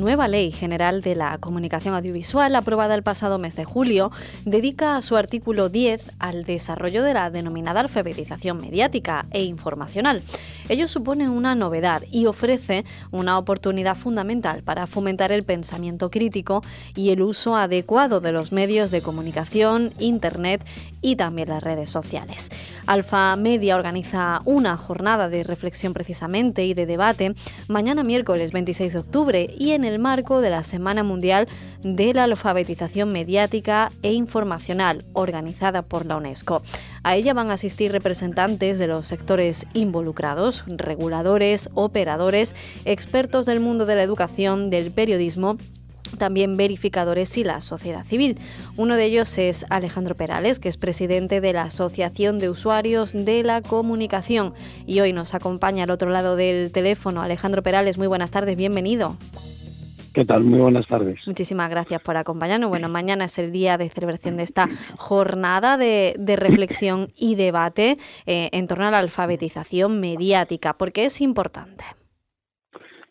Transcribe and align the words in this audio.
Nueva 0.00 0.28
Ley 0.28 0.52
General 0.52 1.00
de 1.00 1.14
la 1.14 1.38
Comunicación 1.38 1.94
Audiovisual, 1.94 2.54
aprobada 2.56 2.94
el 2.94 3.02
pasado 3.02 3.38
mes 3.38 3.56
de 3.56 3.64
julio, 3.64 4.10
dedica 4.44 5.00
su 5.02 5.16
artículo 5.16 5.68
10 5.68 6.12
al 6.18 6.44
desarrollo 6.44 7.02
de 7.02 7.14
la 7.14 7.30
denominada 7.30 7.80
alfabetización 7.80 8.60
mediática 8.60 9.26
e 9.30 9.42
informacional. 9.42 10.22
Ello 10.68 10.88
supone 10.88 11.28
una 11.28 11.54
novedad 11.54 12.02
y 12.10 12.26
ofrece 12.26 12.84
una 13.10 13.38
oportunidad 13.38 13.96
fundamental 13.96 14.62
para 14.62 14.86
fomentar 14.86 15.32
el 15.32 15.44
pensamiento 15.44 16.10
crítico 16.10 16.62
y 16.94 17.10
el 17.10 17.22
uso 17.22 17.56
adecuado 17.56 18.20
de 18.20 18.32
los 18.32 18.52
medios 18.52 18.90
de 18.90 19.02
comunicación, 19.02 19.92
Internet 19.98 20.64
y 21.00 21.16
también 21.16 21.50
las 21.50 21.62
redes 21.62 21.90
sociales. 21.90 22.50
Alfa 22.86 23.36
Media 23.36 23.76
organiza 23.76 24.40
una 24.46 24.76
jornada 24.76 25.28
de 25.28 25.44
reflexión 25.44 25.92
precisamente 25.92 26.64
y 26.64 26.74
de 26.74 26.86
debate 26.86 27.34
mañana 27.68 28.02
miércoles 28.02 28.52
26 28.52 28.92
de 28.94 28.98
octubre 28.98 29.54
y 29.58 29.72
en 29.72 29.83
el 29.84 29.98
marco 29.98 30.40
de 30.40 30.50
la 30.50 30.62
Semana 30.62 31.02
Mundial 31.02 31.48
de 31.82 32.14
la 32.14 32.24
Alfabetización 32.24 33.12
Mediática 33.12 33.90
e 34.02 34.12
Informacional 34.12 35.04
organizada 35.12 35.82
por 35.82 36.06
la 36.06 36.16
UNESCO. 36.16 36.62
A 37.02 37.16
ella 37.16 37.34
van 37.34 37.50
a 37.50 37.54
asistir 37.54 37.92
representantes 37.92 38.78
de 38.78 38.86
los 38.86 39.06
sectores 39.06 39.66
involucrados, 39.74 40.64
reguladores, 40.66 41.68
operadores, 41.74 42.54
expertos 42.84 43.46
del 43.46 43.60
mundo 43.60 43.86
de 43.86 43.96
la 43.96 44.02
educación, 44.02 44.70
del 44.70 44.90
periodismo 44.90 45.56
también 46.18 46.56
verificadores 46.56 47.36
y 47.36 47.44
la 47.44 47.60
sociedad 47.60 48.04
civil. 48.04 48.38
Uno 48.76 48.96
de 48.96 49.04
ellos 49.04 49.36
es 49.38 49.66
Alejandro 49.68 50.14
Perales, 50.14 50.58
que 50.58 50.68
es 50.68 50.76
presidente 50.76 51.40
de 51.40 51.52
la 51.52 51.62
Asociación 51.62 52.38
de 52.38 52.48
Usuarios 52.48 53.12
de 53.12 53.42
la 53.42 53.62
Comunicación 53.62 54.54
y 54.86 55.00
hoy 55.00 55.12
nos 55.12 55.34
acompaña 55.34 55.84
al 55.84 55.90
otro 55.90 56.10
lado 56.10 56.36
del 56.36 56.70
teléfono. 56.72 57.22
Alejandro 57.22 57.62
Perales, 57.62 57.98
muy 57.98 58.06
buenas 58.06 58.30
tardes, 58.30 58.56
bienvenido. 58.56 59.16
¿Qué 60.14 60.24
tal? 60.24 60.44
Muy 60.44 60.60
buenas 60.60 60.86
tardes. 60.86 61.26
Muchísimas 61.26 61.68
gracias 61.68 62.00
por 62.00 62.16
acompañarnos. 62.16 62.70
Bueno, 62.70 62.88
mañana 62.88 63.24
es 63.24 63.36
el 63.36 63.50
día 63.50 63.76
de 63.76 63.88
celebración 63.88 64.36
de 64.36 64.44
esta 64.44 64.68
jornada 64.96 65.76
de, 65.76 66.14
reflexión 66.36 67.08
y 67.16 67.34
debate 67.34 67.98
eh, 68.24 68.48
en 68.52 68.68
torno 68.68 68.86
a 68.86 68.92
la 68.92 69.00
alfabetización 69.00 70.00
mediática. 70.00 70.74
¿Por 70.74 70.92
qué 70.92 71.06
es 71.06 71.20
importante? 71.20 71.84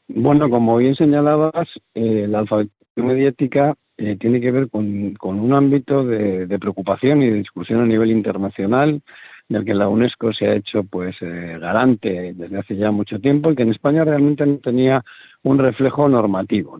Bueno, 0.07 0.49
como 0.49 0.77
bien 0.77 0.95
señalabas, 0.95 1.67
eh, 1.93 2.25
la 2.29 2.39
alfabetización 2.39 3.07
mediática 3.07 3.75
eh, 3.97 4.15
tiene 4.17 4.39
que 4.39 4.51
ver 4.51 4.69
con, 4.69 5.17
un 5.21 5.53
ámbito 5.53 6.05
de, 6.05 6.57
preocupación 6.57 7.21
y 7.21 7.29
de 7.29 7.35
discusión 7.35 7.81
a 7.81 7.85
nivel 7.85 8.11
internacional 8.11 9.01
del 9.49 9.65
que 9.65 9.73
la 9.73 9.89
UNESCO 9.89 10.33
se 10.33 10.47
ha 10.47 10.55
hecho 10.55 10.83
pues 10.83 11.15
eh, 11.21 11.57
garante 11.59 12.33
desde 12.33 12.57
hace 12.57 12.75
ya 12.75 12.91
mucho 12.91 13.19
tiempo 13.19 13.51
y 13.51 13.55
que 13.55 13.63
en 13.63 13.71
España 13.71 14.03
realmente 14.03 14.45
no 14.45 14.57
tenía 14.57 15.03
un 15.43 15.59
reflejo 15.59 16.07
normativo. 16.07 16.79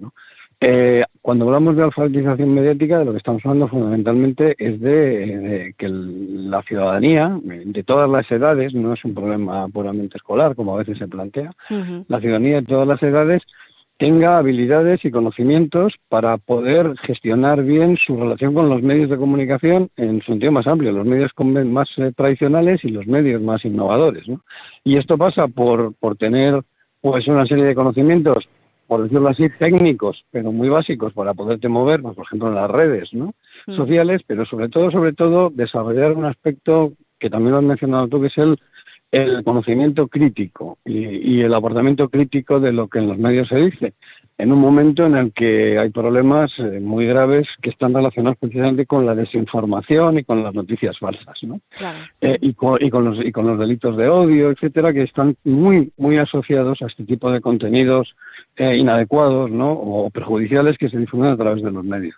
Eh, 0.65 1.03
cuando 1.21 1.45
hablamos 1.45 1.75
de 1.75 1.83
alfabetización 1.83 2.53
mediática, 2.53 2.99
de 2.99 3.05
lo 3.05 3.11
que 3.11 3.17
estamos 3.17 3.41
hablando 3.43 3.67
fundamentalmente 3.67 4.55
es 4.57 4.79
de, 4.79 5.75
que 5.77 5.89
la 5.89 6.61
ciudadanía, 6.63 7.37
de 7.43 7.83
todas 7.83 8.09
las 8.09 8.31
edades, 8.31 8.73
no 8.73 8.93
es 8.93 9.03
un 9.03 9.13
problema 9.13 9.67
puramente 9.67 10.17
escolar, 10.17 10.55
como 10.55 10.73
a 10.75 10.79
veces 10.79 10.97
se 10.97 11.07
plantea, 11.07 11.51
la 12.07 12.19
ciudadanía 12.21 12.61
de 12.61 12.67
todas 12.67 12.87
las 12.87 13.03
edades 13.03 13.41
tenga 14.03 14.37
habilidades 14.37 15.05
y 15.05 15.11
conocimientos 15.11 15.93
para 16.09 16.37
poder 16.37 16.93
gestionar 17.03 17.63
bien 17.63 17.95
su 17.95 18.17
relación 18.17 18.53
con 18.53 18.67
los 18.67 18.81
medios 18.81 19.09
de 19.09 19.15
comunicación 19.15 19.89
en 19.95 20.19
su 20.19 20.33
sentido 20.33 20.51
más 20.51 20.67
amplio, 20.67 20.91
los 20.91 21.05
medios 21.05 21.31
más 21.67 21.87
eh, 21.95 22.11
tradicionales 22.13 22.83
y 22.83 22.89
los 22.89 23.07
medios 23.07 23.41
más 23.41 23.63
innovadores. 23.63 24.25
Y 24.83 24.97
esto 24.97 25.17
pasa 25.17 25.47
por, 25.47 25.93
por 25.93 26.17
tener 26.17 26.63
pues 26.99 27.29
una 27.29 27.45
serie 27.45 27.63
de 27.63 27.75
conocimientos, 27.75 28.49
por 28.87 29.03
decirlo 29.03 29.29
así, 29.29 29.47
técnicos, 29.57 30.25
pero 30.31 30.51
muy 30.51 30.67
básicos 30.67 31.13
para 31.13 31.33
poderte 31.33 31.69
mover, 31.69 32.01
pues, 32.01 32.13
por 32.13 32.25
ejemplo, 32.25 32.49
en 32.49 32.55
las 32.55 32.69
redes 32.69 33.13
¿no? 33.13 33.33
Mm. 33.67 33.71
sociales, 33.77 34.21
pero 34.27 34.45
sobre 34.45 34.67
todo, 34.67 34.91
sobre 34.91 35.13
todo, 35.13 35.49
desarrollar 35.49 36.11
un 36.11 36.25
aspecto 36.25 36.91
que 37.19 37.29
también 37.29 37.53
lo 37.53 37.59
has 37.59 37.63
mencionado 37.63 38.09
tú, 38.09 38.19
que 38.19 38.27
es 38.27 38.37
el 38.37 38.59
el 39.13 39.43
conocimiento 39.43 40.07
crítico 40.07 40.79
y, 40.83 41.41
el 41.41 41.53
aportamiento 41.53 42.09
crítico 42.09 42.59
de 42.59 42.73
lo 42.73 42.87
que 42.87 42.97
en 42.97 43.07
los 43.07 43.17
medios 43.19 43.47
se 43.47 43.57
dice, 43.57 43.93
en 44.39 44.51
un 44.51 44.59
momento 44.59 45.05
en 45.05 45.15
el 45.15 45.31
que 45.31 45.77
hay 45.77 45.91
problemas 45.91 46.51
eh, 46.57 46.79
muy 46.79 47.05
graves 47.05 47.47
que 47.61 47.69
están 47.69 47.93
relacionados 47.93 48.39
precisamente 48.39 48.87
con 48.87 49.05
la 49.05 49.13
desinformación 49.13 50.17
y 50.17 50.23
con 50.23 50.43
las 50.43 50.55
noticias 50.55 50.97
falsas, 50.97 51.43
¿no? 51.43 51.61
Eh, 52.21 52.39
y, 52.41 52.53
con, 52.53 52.79
los, 53.05 53.23
y 53.23 53.31
con 53.31 53.45
los 53.45 53.59
delitos 53.59 53.95
de 53.97 54.09
odio, 54.09 54.49
etcétera, 54.49 54.91
que 54.91 55.03
están 55.03 55.35
muy, 55.43 55.91
muy 55.97 56.17
asociados 56.17 56.81
a 56.81 56.87
este 56.87 57.03
tipo 57.03 57.31
de 57.31 57.39
contenidos 57.39 58.15
eh, 58.57 58.77
inadecuados 58.77 59.51
¿no? 59.51 59.73
o 59.73 60.09
perjudiciales 60.09 60.79
que 60.79 60.89
se 60.89 60.97
difunden 60.97 61.33
a 61.33 61.37
través 61.37 61.61
de 61.61 61.69
los 61.69 61.85
medios. 61.85 62.15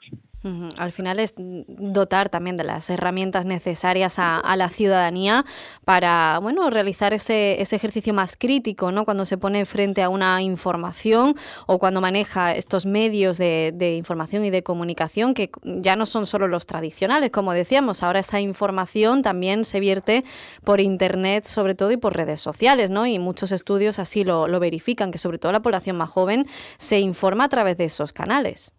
Al 0.78 0.92
final 0.92 1.20
es 1.20 1.34
dotar 1.38 2.30
también 2.30 2.56
de 2.56 2.64
las 2.64 2.92
herramientas 2.92 3.48
necesarias 3.48 4.20
a, 4.20 4.56
la 4.56 4.70
ciudadanía 4.70 5.44
para 5.86 6.38
bueno 6.40 6.70
realizar 6.70 7.14
ese, 7.14 7.60
ejercicio 7.60 8.14
más 8.14 8.38
crítico, 8.38 8.92
¿no? 8.92 9.06
Cuando 9.06 9.26
se 9.26 9.40
pone 9.40 9.66
frente 9.66 10.04
a 10.04 10.10
una 10.10 10.44
información 10.44 11.36
o 11.66 11.80
cuando 11.80 12.00
maneja 12.00 12.52
estos 12.52 12.86
medios 12.86 13.40
de, 13.40 13.96
información 13.98 14.46
y 14.46 14.52
de 14.52 14.62
comunicación 14.62 15.34
que 15.34 15.50
ya 15.64 15.96
no 15.96 16.06
son 16.06 16.28
solo 16.28 16.48
los 16.48 16.68
tradicionales, 16.68 17.32
como 17.32 17.52
decíamos, 17.52 18.04
ahora 18.04 18.20
esa 18.20 18.40
información 18.40 19.24
también 19.24 19.66
se 19.66 19.80
vierte 19.80 20.24
por 20.64 20.80
internet 20.80 21.46
sobre 21.46 21.74
todo 21.74 21.92
y 21.92 21.98
por 21.98 22.16
redes 22.16 22.40
sociales, 22.40 22.92
¿no? 22.92 23.08
Y 23.08 23.18
muchos 23.18 23.52
estudios 23.52 23.98
así 23.98 24.24
lo 24.24 24.60
verifican, 24.60 25.12
que 25.12 25.18
sobre 25.18 25.40
todo 25.40 25.52
la 25.52 25.64
población 25.64 25.98
más 25.98 26.12
joven 26.12 26.46
se 26.78 27.00
informa 27.00 27.46
a 27.46 27.50
través 27.50 27.80
de 27.80 27.86
esos 27.86 28.14
canales. 28.14 28.76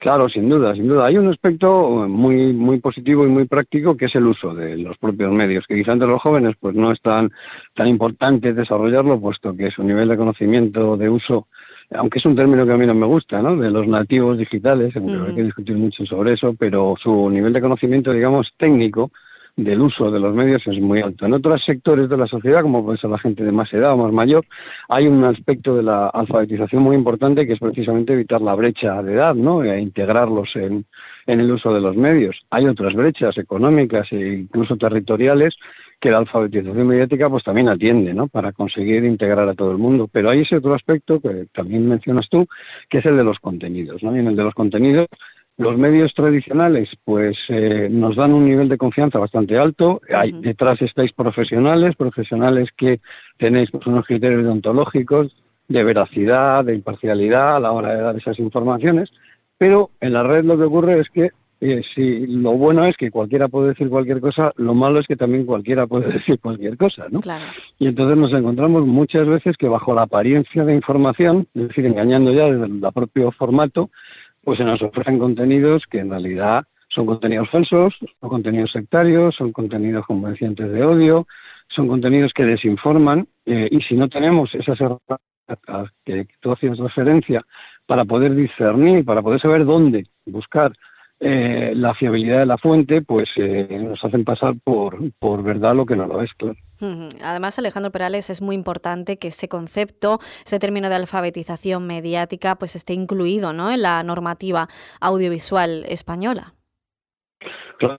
Claro, 0.00 0.30
sin 0.30 0.48
duda, 0.48 0.74
sin 0.74 0.88
duda. 0.88 1.04
Hay 1.04 1.18
un 1.18 1.28
aspecto 1.28 2.08
muy 2.08 2.54
muy 2.54 2.80
positivo 2.80 3.26
y 3.26 3.28
muy 3.28 3.44
práctico 3.44 3.98
que 3.98 4.06
es 4.06 4.14
el 4.14 4.26
uso 4.26 4.54
de 4.54 4.78
los 4.78 4.96
propios 4.96 5.30
medios, 5.30 5.66
que 5.66 5.74
quizá 5.74 5.92
entre 5.92 6.08
los 6.08 6.22
jóvenes 6.22 6.56
pues 6.58 6.74
no 6.74 6.90
es 6.90 7.02
tan, 7.02 7.30
tan 7.74 7.86
importante 7.86 8.54
desarrollarlo, 8.54 9.20
puesto 9.20 9.54
que 9.54 9.70
su 9.70 9.82
nivel 9.82 10.08
de 10.08 10.16
conocimiento 10.16 10.96
de 10.96 11.10
uso, 11.10 11.48
aunque 11.90 12.18
es 12.18 12.24
un 12.24 12.34
término 12.34 12.64
que 12.64 12.72
a 12.72 12.78
mí 12.78 12.86
no 12.86 12.94
me 12.94 13.04
gusta, 13.04 13.42
¿no? 13.42 13.54
De 13.56 13.70
los 13.70 13.86
nativos 13.86 14.38
digitales, 14.38 14.96
aunque 14.96 15.12
hay 15.12 15.34
que 15.34 15.42
discutir 15.42 15.76
mucho 15.76 16.06
sobre 16.06 16.32
eso, 16.32 16.54
pero 16.58 16.94
su 16.98 17.28
nivel 17.28 17.52
de 17.52 17.60
conocimiento, 17.60 18.10
digamos, 18.10 18.54
técnico, 18.56 19.10
del 19.56 19.80
uso 19.80 20.10
de 20.10 20.20
los 20.20 20.34
medios 20.34 20.66
es 20.66 20.80
muy 20.80 21.00
alto. 21.00 21.26
En 21.26 21.34
otros 21.34 21.62
sectores 21.64 22.08
de 22.08 22.16
la 22.16 22.26
sociedad, 22.26 22.62
como 22.62 22.84
puede 22.84 22.98
ser 22.98 23.10
la 23.10 23.18
gente 23.18 23.44
de 23.44 23.52
más 23.52 23.72
edad 23.72 23.92
o 23.92 23.96
más 23.96 24.12
mayor, 24.12 24.44
hay 24.88 25.06
un 25.06 25.22
aspecto 25.24 25.76
de 25.76 25.82
la 25.82 26.08
alfabetización 26.08 26.82
muy 26.82 26.96
importante 26.96 27.46
que 27.46 27.54
es 27.54 27.58
precisamente 27.58 28.12
evitar 28.12 28.40
la 28.40 28.54
brecha 28.54 29.02
de 29.02 29.14
edad, 29.14 29.34
¿no? 29.34 29.62
E 29.62 29.80
integrarlos 29.80 30.54
en, 30.56 30.86
en 31.26 31.40
el 31.40 31.50
uso 31.50 31.72
de 31.74 31.80
los 31.80 31.96
medios. 31.96 32.40
Hay 32.50 32.66
otras 32.66 32.94
brechas 32.94 33.36
económicas 33.38 34.10
e 34.12 34.40
incluso 34.40 34.76
territoriales 34.76 35.56
que 36.00 36.10
la 36.10 36.18
alfabetización 36.18 36.86
mediática 36.86 37.28
pues 37.28 37.44
también 37.44 37.68
atiende, 37.68 38.14
¿no? 38.14 38.26
Para 38.26 38.52
conseguir 38.52 39.04
integrar 39.04 39.48
a 39.48 39.54
todo 39.54 39.70
el 39.70 39.78
mundo. 39.78 40.08
Pero 40.10 40.30
hay 40.30 40.40
ese 40.40 40.56
otro 40.56 40.74
aspecto 40.74 41.20
que 41.20 41.46
también 41.52 41.86
mencionas 41.86 42.28
tú, 42.30 42.46
que 42.88 42.98
es 42.98 43.06
el 43.06 43.18
de 43.18 43.24
los 43.24 43.38
contenidos, 43.38 44.02
¿no? 44.02 44.16
Y 44.16 44.20
en 44.20 44.28
el 44.28 44.36
de 44.36 44.44
los 44.44 44.54
contenidos 44.54 45.08
los 45.60 45.76
medios 45.76 46.14
tradicionales, 46.14 46.88
pues 47.04 47.36
eh, 47.48 47.88
nos 47.90 48.16
dan 48.16 48.32
un 48.32 48.46
nivel 48.46 48.70
de 48.70 48.78
confianza 48.78 49.18
bastante 49.18 49.58
alto. 49.58 50.00
Hay, 50.14 50.32
detrás 50.32 50.80
estáis 50.80 51.12
profesionales, 51.12 51.96
profesionales 51.96 52.70
que 52.74 53.00
tenéis 53.36 53.70
pues, 53.70 53.86
unos 53.86 54.06
criterios 54.06 54.42
deontológicos 54.42 55.36
de 55.68 55.84
veracidad, 55.84 56.64
de 56.64 56.74
imparcialidad 56.74 57.56
a 57.56 57.60
la 57.60 57.72
hora 57.72 57.94
de 57.94 58.00
dar 58.00 58.16
esas 58.16 58.38
informaciones. 58.38 59.10
Pero 59.58 59.90
en 60.00 60.14
la 60.14 60.22
red 60.22 60.44
lo 60.44 60.56
que 60.56 60.64
ocurre 60.64 60.98
es 60.98 61.10
que 61.10 61.30
eh, 61.60 61.82
si 61.94 62.26
lo 62.26 62.52
bueno 62.52 62.86
es 62.86 62.96
que 62.96 63.10
cualquiera 63.10 63.48
puede 63.48 63.68
decir 63.68 63.90
cualquier 63.90 64.22
cosa, 64.22 64.54
lo 64.56 64.72
malo 64.72 64.98
es 64.98 65.06
que 65.06 65.16
también 65.16 65.44
cualquiera 65.44 65.86
puede 65.86 66.10
decir 66.14 66.40
cualquier 66.40 66.78
cosa, 66.78 67.04
¿no? 67.10 67.20
Y 67.78 67.86
entonces 67.86 68.16
nos 68.16 68.32
encontramos 68.32 68.86
muchas 68.86 69.26
veces 69.26 69.58
que 69.58 69.68
bajo 69.68 69.94
la 69.94 70.02
apariencia 70.02 70.64
de 70.64 70.74
información, 70.74 71.46
es 71.54 71.68
decir, 71.68 71.84
engañando 71.84 72.32
ya 72.32 72.46
desde 72.46 72.64
el 72.64 72.80
propio 72.94 73.30
formato, 73.32 73.90
pues 74.42 74.58
se 74.58 74.64
nos 74.64 74.82
ofrecen 74.82 75.18
contenidos 75.18 75.84
que 75.90 75.98
en 75.98 76.10
realidad 76.10 76.64
son 76.88 77.06
contenidos 77.06 77.48
falsos, 77.50 77.94
son 78.20 78.28
contenidos 78.28 78.72
sectarios, 78.72 79.36
son 79.36 79.52
contenidos 79.52 80.06
convencientes 80.06 80.70
de 80.70 80.84
odio, 80.84 81.26
son 81.68 81.88
contenidos 81.88 82.32
que 82.32 82.44
desinforman 82.44 83.28
eh, 83.46 83.68
y 83.70 83.80
si 83.82 83.94
no 83.94 84.08
tenemos 84.08 84.54
esas 84.54 84.80
herramientas 84.80 85.92
que 86.04 86.26
tú 86.40 86.52
hacías 86.52 86.78
referencia 86.78 87.44
para 87.86 88.04
poder 88.04 88.34
discernir, 88.34 89.04
para 89.04 89.22
poder 89.22 89.40
saber 89.40 89.64
dónde 89.64 90.06
buscar 90.26 90.72
eh, 91.22 91.72
la 91.76 91.94
fiabilidad 91.94 92.38
de 92.38 92.46
la 92.46 92.56
fuente, 92.56 93.02
pues 93.02 93.28
eh, 93.36 93.78
nos 93.78 94.02
hacen 94.02 94.24
pasar 94.24 94.54
por, 94.64 94.96
por 95.18 95.42
verdad 95.42 95.74
lo 95.74 95.84
que 95.84 95.94
no 95.94 96.06
lo 96.06 96.22
es, 96.22 96.32
claro. 96.32 96.56
Además, 97.22 97.58
Alejandro 97.58 97.92
Perales, 97.92 98.30
es 98.30 98.40
muy 98.40 98.54
importante 98.54 99.18
que 99.18 99.28
ese 99.28 99.46
concepto, 99.46 100.18
ese 100.46 100.58
término 100.58 100.88
de 100.88 100.94
alfabetización 100.94 101.86
mediática, 101.86 102.56
pues 102.56 102.74
esté 102.74 102.94
incluido 102.94 103.52
¿no? 103.52 103.70
en 103.70 103.82
la 103.82 104.02
normativa 104.02 104.68
audiovisual 105.02 105.84
española. 105.88 106.54
Claro. 107.78 107.98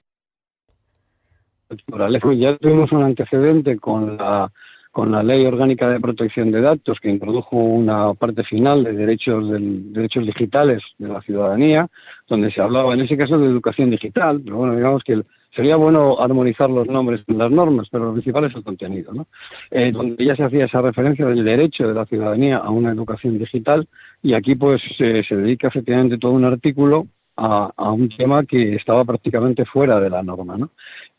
Ya 2.33 2.57
tuvimos 2.57 2.91
un 2.91 3.03
antecedente 3.03 3.77
con 3.77 4.17
la 4.17 4.51
con 4.91 5.11
la 5.11 5.23
Ley 5.23 5.45
Orgánica 5.45 5.89
de 5.89 6.01
Protección 6.01 6.51
de 6.51 6.61
Datos, 6.61 6.99
que 6.99 7.09
introdujo 7.09 7.55
una 7.55 8.13
parte 8.13 8.43
final 8.43 8.83
de 8.83 8.93
derechos, 8.93 9.49
del, 9.49 9.93
derechos 9.93 10.25
digitales 10.25 10.83
de 10.97 11.07
la 11.07 11.21
ciudadanía, 11.21 11.87
donde 12.27 12.51
se 12.51 12.61
hablaba 12.61 12.93
en 12.93 13.01
ese 13.01 13.17
caso 13.17 13.37
de 13.39 13.47
educación 13.47 13.89
digital, 13.89 14.41
pero 14.43 14.57
bueno, 14.57 14.75
digamos 14.75 15.03
que 15.03 15.21
sería 15.55 15.77
bueno 15.77 16.19
armonizar 16.19 16.69
los 16.69 16.87
nombres 16.87 17.21
en 17.27 17.37
las 17.37 17.51
normas, 17.51 17.87
pero 17.89 18.05
lo 18.05 18.13
principal 18.13 18.45
es 18.45 18.55
el 18.55 18.63
contenido, 18.63 19.13
¿no? 19.13 19.27
Eh, 19.69 19.91
donde 19.91 20.23
ya 20.23 20.35
se 20.35 20.43
hacía 20.43 20.65
esa 20.65 20.81
referencia 20.81 21.25
del 21.25 21.43
derecho 21.43 21.87
de 21.87 21.93
la 21.93 22.05
ciudadanía 22.05 22.57
a 22.57 22.69
una 22.69 22.91
educación 22.91 23.39
digital, 23.39 23.87
y 24.21 24.33
aquí 24.33 24.55
pues 24.55 24.81
se 24.97 25.35
dedica 25.35 25.69
efectivamente 25.69 26.17
todo 26.17 26.33
un 26.33 26.45
artículo 26.45 27.07
a, 27.41 27.91
un 27.91 28.09
tema 28.09 28.43
que 28.45 28.75
estaba 28.75 29.03
prácticamente 29.03 29.65
fuera 29.65 29.99
de 29.99 30.09
la 30.09 30.21
norma, 30.21 30.57
¿no? 30.57 30.69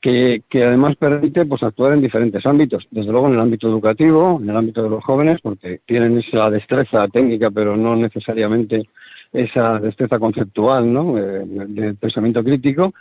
que, 0.01 0.43
que, 0.49 0.65
además 0.65 0.97
permite 0.97 1.45
pues, 1.47 1.63
actuar 1.63 1.93
en 1.95 2.03
diferentes 2.03 2.45
ámbitos, 2.47 2.87
desde 2.91 3.11
luego 3.11 3.29
en 3.29 3.35
el 3.35 3.41
ámbito 3.41 3.69
educativo, 3.69 4.39
en 4.41 4.51
el 4.51 4.57
ámbito 4.57 4.83
de 4.83 4.91
los 4.91 5.05
jóvenes, 5.05 5.41
porque 5.43 5.81
tienen 5.87 6.19
esa 6.19 6.51
destreza 6.51 7.09
técnica, 7.09 7.51
pero 7.51 7.77
no 7.77 7.97
necesariamente 7.97 8.89
esa 9.33 9.79
destreza 9.79 10.19
conceptual 10.19 10.93
¿no? 10.93 11.19
Eh, 11.19 11.45
de, 11.47 11.95
pensamiento 11.95 12.45
crítico, 12.45 12.93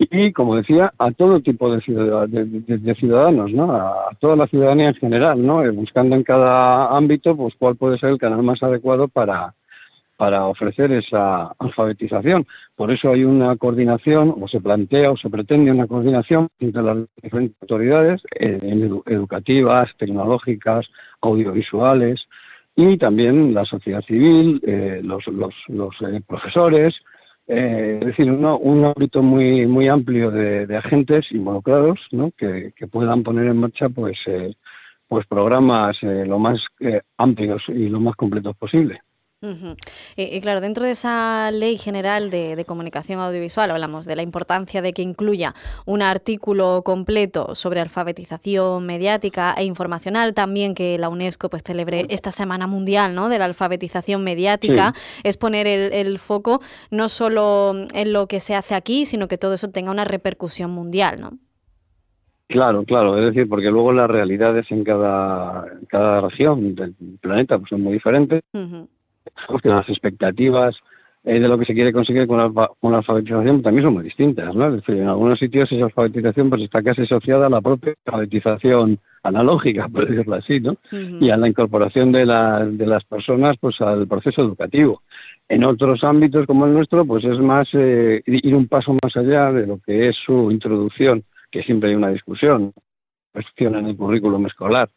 y, 0.00 0.32
como 0.32 0.54
decía, 0.54 0.92
a 0.96 1.10
todo 1.10 1.40
tipo 1.40 1.74
de, 1.74 1.82
de, 2.68 2.94
ciudadanos, 2.94 3.50
¿no? 3.50 3.72
A, 3.72 4.16
toda 4.20 4.36
la 4.36 4.46
ciudadanía 4.46 4.88
en 4.90 4.94
general, 4.94 5.44
¿no? 5.44 5.64
Eh, 5.64 5.70
buscando 5.70 6.14
en 6.14 6.22
cada 6.22 6.96
ámbito 6.96 7.36
pues 7.36 7.54
cuál 7.58 7.74
puede 7.74 7.98
ser 7.98 8.10
el 8.10 8.18
canal 8.18 8.44
más 8.44 8.62
adecuado 8.62 9.08
para, 9.08 9.54
para 10.18 10.46
ofrecer 10.46 10.90
esa 10.90 11.54
alfabetización. 11.60 12.44
Por 12.74 12.90
eso 12.90 13.12
hay 13.12 13.22
una 13.22 13.56
coordinación, 13.56 14.34
o 14.40 14.48
se 14.48 14.60
plantea 14.60 15.12
o 15.12 15.16
se 15.16 15.30
pretende 15.30 15.70
una 15.70 15.86
coordinación 15.86 16.48
entre 16.58 16.82
las 16.82 16.98
diferentes 17.22 17.56
autoridades 17.62 18.20
eh, 18.34 18.58
educativas, 19.06 19.88
tecnológicas, 19.96 20.86
audiovisuales 21.20 22.26
y 22.74 22.98
también 22.98 23.54
la 23.54 23.64
sociedad 23.64 24.02
civil, 24.02 24.60
eh, 24.66 25.00
los, 25.04 25.24
eh, 25.28 26.20
profesores, 26.26 26.96
es 27.46 28.00
decir, 28.00 28.30
un 28.30 28.84
ámbito 28.84 29.22
muy 29.22 29.88
amplio 29.88 30.30
de, 30.32 30.76
agentes 30.76 31.30
involucrados 31.30 31.98
¿no? 32.10 32.32
que, 32.36 32.72
que, 32.76 32.88
puedan 32.88 33.22
poner 33.22 33.46
en 33.46 33.56
marcha 33.56 33.88
pues 33.88 34.18
pues 35.08 35.26
programas 35.26 35.96
lo 36.02 36.38
más 36.38 36.60
amplios 37.16 37.62
y 37.68 37.88
lo 37.88 38.00
más 38.00 38.16
completos 38.16 38.54
posible. 38.54 39.00
Y, 40.16 40.40
claro, 40.40 40.60
dentro 40.60 40.84
de 40.84 40.92
esa 40.92 41.52
ley 41.52 41.78
general 41.78 42.28
de, 42.30 42.64
comunicación 42.66 43.20
audiovisual 43.20 43.70
hablamos 43.70 44.04
de 44.04 44.16
la 44.16 44.22
importancia 44.22 44.82
de 44.82 44.92
que 44.92 45.02
incluya 45.02 45.54
un 45.86 46.02
artículo 46.02 46.82
completo 46.84 47.54
sobre 47.54 47.80
alfabetización 47.80 48.84
mediática 48.84 49.54
e 49.56 49.64
informacional, 49.64 50.34
también 50.34 50.74
que 50.74 50.98
la 50.98 51.08
UNESCO 51.08 51.50
pues 51.50 51.62
celebre 51.62 52.06
esta 52.10 52.32
Semana 52.32 52.66
Mundial 52.66 53.14
¿no? 53.14 53.28
de 53.28 53.38
la 53.38 53.44
alfabetización 53.44 54.24
mediática, 54.24 54.92
es 55.22 55.36
poner 55.36 55.66
el, 55.66 56.18
foco 56.18 56.60
no 56.90 57.08
solo 57.08 57.74
en 57.94 58.12
lo 58.12 58.26
que 58.26 58.40
se 58.40 58.56
hace 58.56 58.74
aquí, 58.74 59.04
sino 59.04 59.28
que 59.28 59.38
todo 59.38 59.54
eso 59.54 59.70
tenga 59.70 59.92
una 59.92 60.04
repercusión 60.04 60.72
mundial, 60.72 61.20
¿no? 61.20 61.38
Claro, 62.48 62.82
claro, 62.84 63.18
es 63.18 63.26
decir, 63.26 63.48
porque 63.48 63.70
luego 63.70 63.92
las 63.92 64.08
realidades 64.08 64.66
en 64.70 64.82
cada, 64.82 65.66
cada 65.86 66.22
región 66.22 66.74
del 66.74 66.94
planeta 67.20 67.58
pues, 67.58 67.68
son 67.68 67.82
muy 67.82 67.92
diferentes 67.92 68.42
las 69.64 69.88
expectativas 69.88 70.76
eh, 71.24 71.40
de 71.40 71.48
lo 71.48 71.58
que 71.58 71.64
se 71.64 71.74
quiere 71.74 71.92
conseguir 71.92 72.26
con 72.26 72.38
la, 72.38 72.70
con 72.80 72.92
la 72.92 72.98
alfabetización 72.98 73.60
también 73.60 73.84
son 73.84 73.94
muy 73.94 74.04
distintas, 74.04 74.54
¿no? 74.54 74.68
Es 74.68 74.76
decir, 74.76 74.96
en 74.96 75.08
algunos 75.08 75.38
sitios 75.38 75.70
esa 75.70 75.84
alfabetización 75.84 76.48
pues 76.48 76.62
está 76.62 76.82
casi 76.82 77.02
asociada 77.02 77.46
a 77.46 77.50
la 77.50 77.60
propia 77.60 77.94
alfabetización 78.06 78.98
analógica, 79.24 79.88
por 79.92 80.08
decirlo 80.08 80.36
así, 80.36 80.60
¿no? 80.60 80.76
Y 80.92 81.30
a 81.30 81.36
la 81.36 81.48
incorporación 81.48 82.12
de, 82.12 82.24
la, 82.24 82.64
de 82.64 82.86
las 82.86 83.04
personas 83.04 83.56
pues 83.60 83.80
al 83.80 84.06
proceso 84.06 84.42
educativo. 84.42 85.02
En 85.48 85.64
otros 85.64 86.04
ámbitos 86.04 86.46
como 86.46 86.66
el 86.66 86.74
nuestro, 86.74 87.04
pues 87.04 87.24
es 87.24 87.38
más 87.40 87.68
eh, 87.72 88.22
ir 88.24 88.54
un 88.54 88.68
paso 88.68 88.96
más 89.02 89.16
allá 89.16 89.52
de 89.52 89.66
lo 89.66 89.78
que 89.84 90.08
es 90.08 90.16
su 90.24 90.50
introducción, 90.50 91.24
que 91.50 91.62
siempre 91.62 91.90
hay 91.90 91.96
una 91.96 92.10
discusión, 92.10 92.72
cuestión 93.32 93.74
en 93.74 93.86
el 93.86 93.96
currículum 93.96 94.46
escolar, 94.46 94.88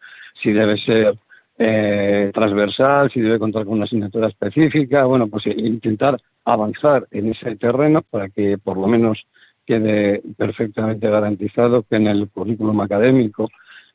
si 0.41 0.51
debe 0.51 0.77
ser 0.77 1.15
eh, 1.63 2.31
transversal, 2.33 3.11
si 3.11 3.21
debe 3.21 3.37
contar 3.37 3.65
con 3.65 3.75
una 3.75 3.83
asignatura 3.83 4.27
específica, 4.27 5.05
bueno, 5.05 5.27
pues 5.27 5.45
intentar 5.45 6.19
avanzar 6.43 7.07
en 7.11 7.29
ese 7.29 7.55
terreno 7.55 8.01
para 8.01 8.29
que 8.29 8.57
por 8.57 8.77
lo 8.77 8.87
menos 8.87 9.27
quede 9.63 10.23
perfectamente 10.37 11.07
garantizado 11.07 11.83
que 11.83 11.97
en 11.97 12.07
el 12.07 12.27
currículum 12.29 12.81
académico 12.81 13.47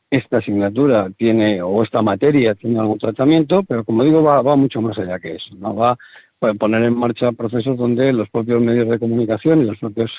esta 0.08 0.38
asignatura 0.38 1.10
tiene 1.16 1.60
o 1.60 1.82
esta 1.82 2.02
materia 2.02 2.54
tiene 2.54 2.78
algún 2.78 3.00
tratamiento, 3.00 3.64
pero 3.64 3.82
como 3.82 4.04
digo 4.04 4.22
va, 4.22 4.54
mucho 4.54 4.80
más 4.80 4.96
allá 5.00 5.18
que 5.18 5.34
eso, 5.34 5.52
no 5.56 5.74
va 5.74 5.98
a 6.40 6.54
poner 6.54 6.84
en 6.84 6.96
marcha 6.96 7.32
procesos 7.32 7.76
donde 7.76 8.12
los 8.12 8.30
propios 8.30 8.60
medios 8.60 8.88
de 8.88 9.00
comunicación 9.00 9.62
y 9.62 9.64
los 9.64 9.78
propios 9.78 10.12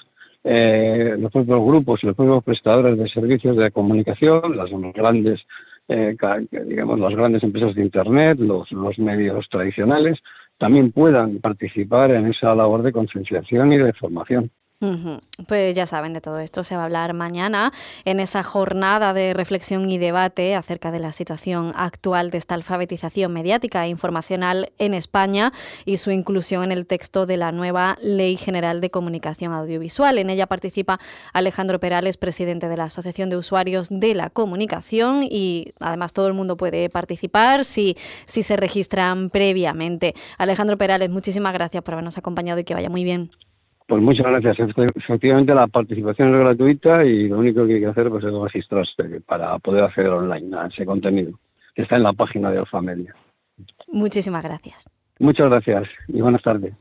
eh, 0.44 1.16
los 1.18 1.32
propios 1.32 1.62
grupos 1.62 2.04
y 2.04 2.08
los 2.08 2.16
propios 2.16 2.44
prestadores 2.44 2.98
de 2.98 3.08
servicios 3.08 3.56
de 3.56 3.72
comunicación, 3.72 4.58
las 4.58 4.70
grandes 4.94 5.46
eh, 5.88 6.18
digamos, 6.66 7.00
las 7.00 7.16
grandes 7.16 7.44
empresas 7.44 7.76
de 7.76 7.84
Internet, 7.84 8.40
los, 8.40 8.72
los 8.72 8.98
medios 9.00 9.48
tradicionales, 9.50 10.20
también 10.58 10.92
puedan 10.92 11.40
participar 11.40 12.12
en 12.12 12.28
esa 12.28 12.56
labor 12.56 12.82
de 12.82 12.92
concienciación 12.92 13.72
y 13.74 13.78
de 13.78 13.94
formación. 13.94 14.52
Pues 14.80 15.76
ya 15.76 15.88
saben 15.88 16.14
de 16.14 16.22
todo 16.22 16.38
esto, 16.38 16.64
se 16.64 16.76
va 16.76 16.84
a 16.84 16.86
hablar 16.86 17.16
mañana 17.16 17.74
en 18.06 18.20
esa 18.20 18.44
jornada 18.44 19.12
de 19.12 19.34
reflexión 19.34 19.90
y 19.90 19.98
debate 19.98 20.54
acerca 20.54 20.92
de 20.92 21.00
la 21.00 21.12
situación 21.12 21.74
actual 21.76 22.30
de 22.30 22.38
esta 22.38 22.54
alfabetización 22.54 23.34
mediática 23.34 23.84
e 23.84 23.90
informacional 23.90 24.72
en 24.78 24.94
España 24.94 25.52
y 25.86 25.98
su 25.98 26.12
inclusión 26.12 26.64
en 26.64 26.72
el 26.72 26.86
texto 26.86 27.26
de 27.26 27.38
la 27.38 27.52
nueva 27.52 27.98
Ley 28.04 28.38
General 28.38 28.80
de 28.80 28.92
Comunicación 28.92 29.52
Audiovisual. 29.52 30.20
En 30.20 30.30
ella 30.30 30.46
participa 30.46 31.00
Alejandro 31.34 31.80
Perales, 31.80 32.18
presidente 32.18 32.70
de 32.70 32.78
la 32.78 32.84
Asociación 32.84 33.32
de 33.32 33.38
Usuarios 33.38 33.88
de 33.90 34.14
la 34.14 34.30
Comunicación 34.30 35.24
y 35.24 35.74
además 35.80 36.14
todo 36.14 36.28
el 36.28 36.36
mundo 36.36 36.56
puede 36.56 36.92
participar 36.92 37.66
si, 37.66 37.98
si 38.28 38.44
se 38.44 38.56
registran 38.56 39.32
previamente. 39.32 40.14
Alejandro 40.38 40.78
Perales, 40.78 41.10
muchísimas 41.10 41.54
gracias 41.54 41.82
por 41.82 41.96
habernos 41.96 42.20
acompañado 42.20 42.60
y 42.60 42.64
que 42.64 42.76
vaya 42.76 42.92
muy 42.92 43.04
bien. 43.04 43.32
Pues 43.88 44.02
muchas 44.02 44.26
gracias. 44.26 44.58
Efectivamente 44.96 45.56
la 45.56 45.68
participación 45.68 46.36
es 46.36 46.42
gratuita 46.42 47.06
y 47.06 47.30
lo 47.30 47.40
único 47.40 47.66
que 47.66 47.76
hay 47.76 47.80
que 47.80 47.86
hacer 47.88 48.10
pues, 48.10 48.24
es 48.24 48.34
registrarse 48.34 49.22
para 49.22 49.58
poder 49.60 49.86
acceder 49.86 50.10
online 50.10 50.56
a 50.58 50.68
ese 50.68 50.86
contenido 50.86 51.40
que 51.74 51.84
está 51.84 51.96
en 51.96 52.04
la 52.04 52.14
página 52.14 52.52
de 52.52 52.60
Alfa 52.60 52.82
Media. 52.82 53.16
Muchísimas 53.88 54.44
gracias. 54.44 54.90
Muchas 55.20 55.50
gracias 55.50 55.88
y 56.08 56.22
buenas 56.22 56.42
tardes. 56.42 56.74